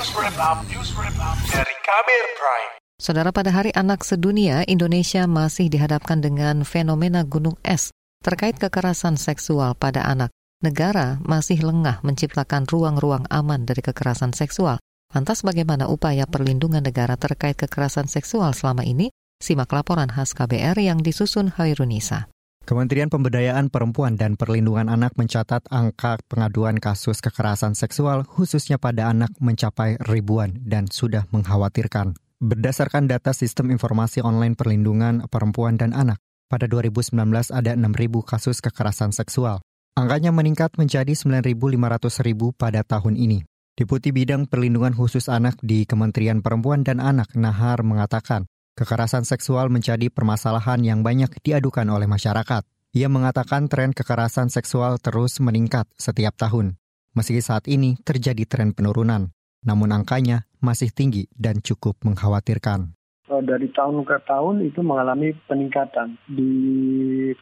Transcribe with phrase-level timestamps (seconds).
[0.00, 1.12] News Wrap News Wrap
[1.52, 2.72] dari Kabir Prime.
[2.96, 7.92] Saudara pada Hari Anak Sedunia, Indonesia masih dihadapkan dengan fenomena gunung es
[8.24, 10.32] terkait kekerasan seksual pada anak.
[10.64, 14.80] Negara masih lengah menciptakan ruang-ruang aman dari kekerasan seksual.
[15.12, 19.12] Lantas bagaimana upaya perlindungan negara terkait kekerasan seksual selama ini?
[19.36, 22.24] Simak laporan khas KBR yang disusun Hairunisa.
[22.70, 29.34] Kementerian Pemberdayaan Perempuan dan Perlindungan Anak mencatat angka pengaduan kasus kekerasan seksual khususnya pada anak
[29.42, 32.14] mencapai ribuan dan sudah mengkhawatirkan.
[32.38, 37.10] Berdasarkan data Sistem Informasi Online Perlindungan Perempuan dan Anak, pada 2019
[37.50, 37.90] ada 6.000
[38.22, 39.58] kasus kekerasan seksual.
[39.98, 43.42] Angkanya meningkat menjadi 9.500.000 pada tahun ini.
[43.74, 48.46] Deputi Bidang Perlindungan Khusus Anak di Kementerian Perempuan dan Anak Nahar mengatakan,
[48.80, 52.64] Kekerasan seksual menjadi permasalahan yang banyak diadukan oleh masyarakat.
[52.96, 56.80] Ia mengatakan tren kekerasan seksual terus meningkat setiap tahun.
[57.12, 62.96] Meski saat ini terjadi tren penurunan, namun angkanya masih tinggi dan cukup mengkhawatirkan.
[63.30, 66.16] Eh, dari tahun ke tahun itu mengalami peningkatan.
[66.24, 66.50] Di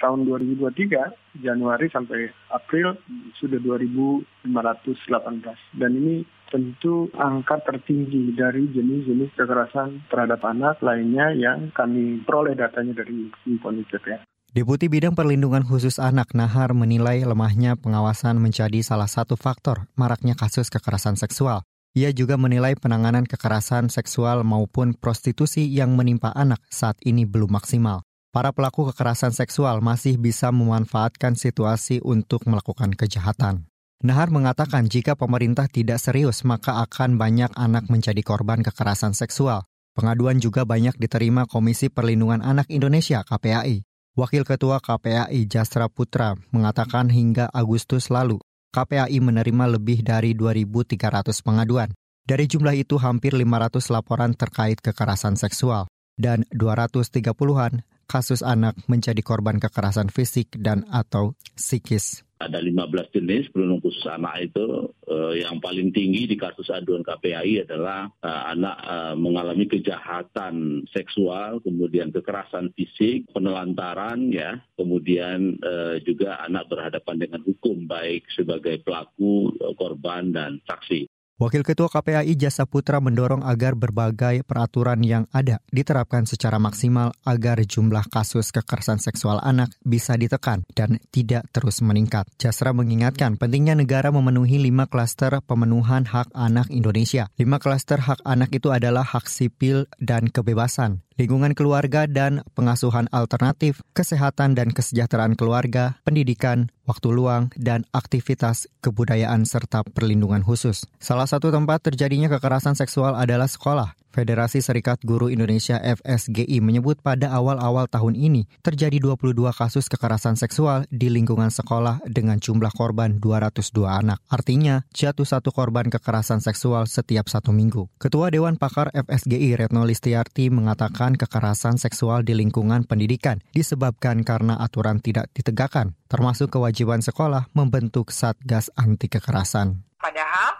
[0.00, 2.96] tahun 2023, Januari sampai April
[3.36, 5.52] sudah 2.518.
[5.76, 13.02] Dan ini tentu angka tertinggi dari jenis-jenis kekerasan terhadap anak lainnya yang kami peroleh datanya
[13.02, 14.18] dari Infonicet ya.
[14.56, 20.72] Deputi Bidang Perlindungan Khusus Anak Nahar menilai lemahnya pengawasan menjadi salah satu faktor maraknya kasus
[20.72, 21.60] kekerasan seksual.
[21.92, 28.04] Ia juga menilai penanganan kekerasan seksual maupun prostitusi yang menimpa anak saat ini belum maksimal.
[28.36, 33.64] Para pelaku kekerasan seksual masih bisa memanfaatkan situasi untuk melakukan kejahatan.
[34.04, 39.64] Nahar mengatakan jika pemerintah tidak serius maka akan banyak anak menjadi korban kekerasan seksual.
[39.96, 43.80] Pengaduan juga banyak diterima Komisi Perlindungan Anak Indonesia KPAI.
[44.12, 48.36] Wakil Ketua KPAI Jasra Putra mengatakan hingga Agustus lalu
[48.76, 51.88] KPAI menerima lebih dari 2.300 pengaduan.
[52.20, 55.88] Dari jumlah itu hampir 500 laporan terkait kekerasan seksual
[56.20, 63.80] dan 230-an kasus anak menjadi korban kekerasan fisik dan atau psikis ada 15 jenis perlindungan
[63.80, 69.14] khusus anak itu eh, yang paling tinggi di kasus aduan KPAI adalah eh, anak eh,
[69.16, 77.88] mengalami kejahatan seksual, kemudian kekerasan fisik, penelantaran ya, kemudian eh, juga anak berhadapan dengan hukum
[77.88, 81.15] baik sebagai pelaku, korban dan saksi.
[81.36, 87.60] Wakil Ketua KPAI Jasa Putra mendorong agar berbagai peraturan yang ada diterapkan secara maksimal agar
[87.60, 92.24] jumlah kasus kekerasan seksual anak bisa ditekan dan tidak terus meningkat.
[92.40, 97.28] Jasra mengingatkan pentingnya negara memenuhi lima klaster pemenuhan hak anak Indonesia.
[97.36, 103.80] Lima klaster hak anak itu adalah hak sipil dan kebebasan, lingkungan keluarga dan pengasuhan alternatif,
[103.96, 110.84] kesehatan dan kesejahteraan keluarga, pendidikan, waktu luang, dan aktivitas kebudayaan serta perlindungan khusus.
[111.00, 113.96] Salah satu tempat terjadinya kekerasan seksual adalah sekolah.
[114.16, 120.88] Federasi Serikat Guru Indonesia FSGI menyebut pada awal-awal tahun ini terjadi 22 kasus kekerasan seksual
[120.88, 124.24] di lingkungan sekolah dengan jumlah korban 202 anak.
[124.32, 127.92] Artinya, jatuh satu korban kekerasan seksual setiap satu minggu.
[128.00, 135.04] Ketua Dewan Pakar FSGI Retno Listiarti mengatakan kekerasan seksual di lingkungan pendidikan disebabkan karena aturan
[135.04, 139.84] tidak ditegakkan, termasuk kewajiban sekolah membentuk Satgas Anti Kekerasan.
[140.00, 140.55] Padahal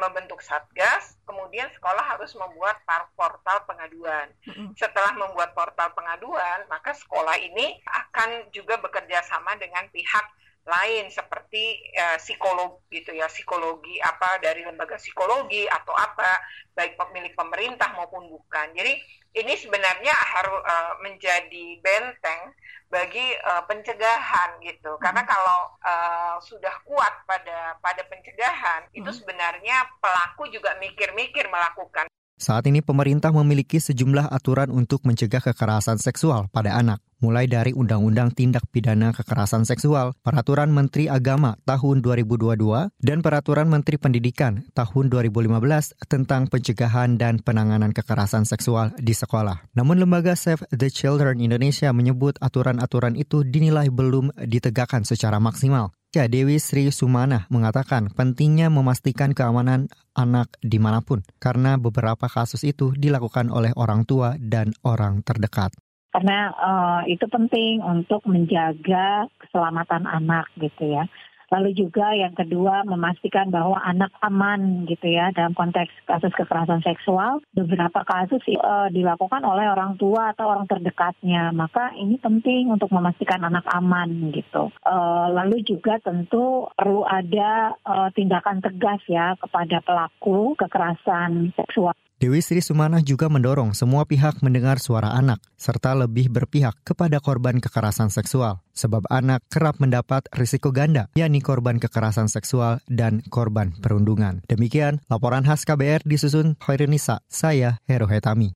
[0.00, 2.80] membentuk satgas, kemudian sekolah harus membuat
[3.14, 4.32] portal pengaduan.
[4.74, 10.24] Setelah membuat portal pengaduan, maka sekolah ini akan juga bekerja sama dengan pihak
[10.68, 16.36] lain seperti uh, psikolog gitu ya psikologi apa dari lembaga psikologi atau apa
[16.76, 16.99] baik
[17.40, 22.50] pemerintah maupun bukan jadi ini sebenarnya harus uh, menjadi benteng
[22.90, 24.98] bagi uh, pencegahan gitu.
[24.98, 25.02] Hmm.
[25.02, 28.98] Karena kalau uh, sudah kuat pada pada pencegahan, hmm.
[28.98, 32.09] itu sebenarnya pelaku juga mikir-mikir melakukan.
[32.40, 38.32] Saat ini pemerintah memiliki sejumlah aturan untuk mencegah kekerasan seksual pada anak, mulai dari Undang-Undang
[38.32, 42.56] Tindak Pidana Kekerasan Seksual, Peraturan Menteri Agama tahun 2022,
[42.96, 49.60] dan Peraturan Menteri Pendidikan tahun 2015 tentang pencegahan dan penanganan kekerasan seksual di sekolah.
[49.76, 55.92] Namun lembaga Save the Children Indonesia menyebut aturan-aturan itu dinilai belum ditegakkan secara maksimal.
[56.10, 62.66] Ya, Dewi Sri Sumana mengatakan pentingnya memastikan keamanan anak di mana pun, karena beberapa kasus
[62.66, 65.70] itu dilakukan oleh orang tua dan orang terdekat.
[66.10, 71.06] Karena uh, itu penting untuk menjaga keselamatan anak gitu ya.
[71.50, 77.42] Lalu juga yang kedua memastikan bahwa anak aman gitu ya dalam konteks kasus kekerasan seksual.
[77.50, 83.42] Beberapa kasus uh, dilakukan oleh orang tua atau orang terdekatnya, maka ini penting untuk memastikan
[83.42, 84.70] anak aman gitu.
[84.86, 91.98] Uh, lalu juga tentu perlu ada uh, tindakan tegas ya kepada pelaku kekerasan seksual.
[92.20, 97.64] Dewi Sri Sumanah juga mendorong semua pihak mendengar suara anak, serta lebih berpihak kepada korban
[97.64, 98.60] kekerasan seksual.
[98.76, 104.44] Sebab anak kerap mendapat risiko ganda, yakni korban kekerasan seksual dan korban perundungan.
[104.52, 108.52] Demikian laporan khas KBR disusun Hoirinisa, saya Hero Hetami.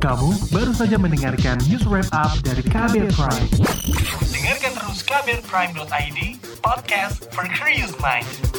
[0.00, 3.48] Kamu baru saja mendengarkan news wrap up dari KBR Prime.
[4.32, 6.18] Dengarkan terus kbrprime.id,
[6.64, 8.51] podcast for curious minds.